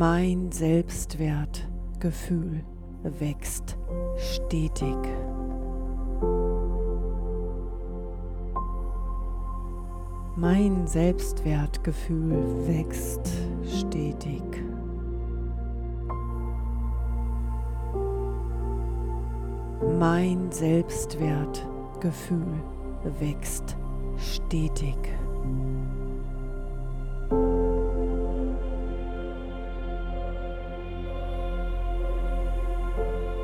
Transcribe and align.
Mein 0.00 0.50
Selbstwertgefühl 0.50 2.64
wächst 3.02 3.76
stetig. 4.16 4.96
Mein 10.36 10.86
Selbstwertgefühl 10.86 12.66
wächst 12.66 13.30
stetig. 13.66 14.42
Mein 19.98 20.50
Selbstwertgefühl 20.50 22.62
wächst 23.20 23.76
stetig. 24.16 24.96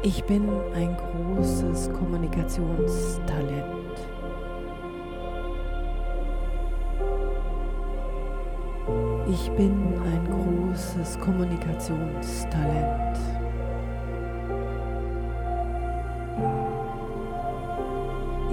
Ich 0.06 0.23
bin 0.23 0.48
ein 0.73 0.96
großes 0.96 1.91
Kommunikationstalent. 1.92 3.98
Ich 9.29 9.51
bin 9.56 10.01
ein 10.05 10.24
großes 10.30 11.19
Kommunikationstalent. 11.19 13.18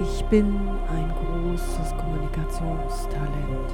Ich 0.02 0.24
bin 0.24 0.58
ein 0.88 1.12
großes 1.20 1.94
Kommunikationstalent. 1.96 3.70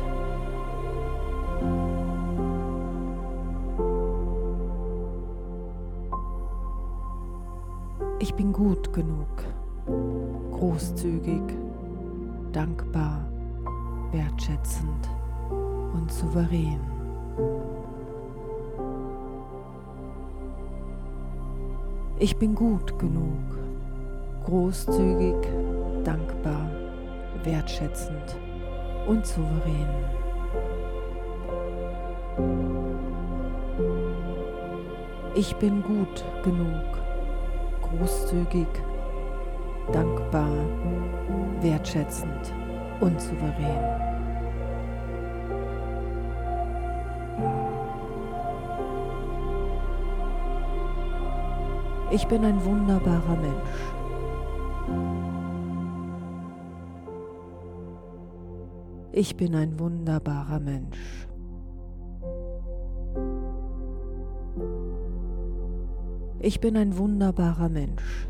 Ich 8.23 8.35
bin 8.35 8.53
gut 8.53 8.93
genug, 8.93 9.45
großzügig, 10.53 11.41
dankbar, 12.53 13.25
wertschätzend 14.13 15.09
und 15.95 16.13
souverän. 16.13 16.81
Ich 22.19 22.37
bin 22.37 22.55
gut 22.55 22.99
genug, 22.99 23.59
großzügig, 24.45 25.37
dankbar, 26.05 26.69
wertschätzend 27.43 28.37
und 29.09 29.25
souverän. 29.25 29.89
Ich 35.35 35.57
bin 35.57 35.83
gut 35.83 36.23
genug, 36.45 37.01
großzügig, 37.97 38.69
dankbar, 39.93 40.51
wertschätzend 41.61 42.53
und 43.01 43.21
souverän. 43.21 44.01
Ich 52.13 52.27
bin 52.27 52.45
ein 52.45 52.65
wunderbarer 52.65 53.37
Mensch. 53.37 54.01
Ich 59.13 59.37
bin 59.37 59.55
ein 59.55 59.79
wunderbarer 59.79 60.59
Mensch. 60.59 61.30
Ich 66.43 66.59
bin 66.59 66.75
ein 66.79 66.97
wunderbarer 66.97 67.69
Mensch. 67.69 68.27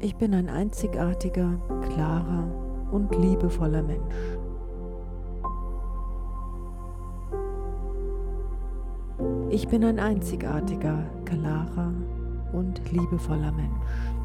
Ich 0.00 0.16
bin 0.16 0.34
ein 0.34 0.48
einzigartiger, 0.48 1.60
klarer 1.92 2.44
und 2.90 3.14
liebevoller 3.14 3.84
Mensch. 3.84 4.14
Ich 9.50 9.68
bin 9.68 9.84
ein 9.84 10.00
einzigartiger, 10.00 11.04
klarer 11.24 11.92
und 12.52 12.90
liebevoller 12.90 13.52
Mensch. 13.52 14.23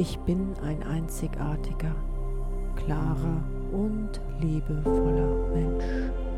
Ich 0.00 0.18
bin 0.20 0.54
ein 0.62 0.82
einzigartiger, 0.82 1.94
klarer 2.74 3.44
und 3.70 4.18
liebevoller 4.40 5.46
Mensch. 5.52 6.29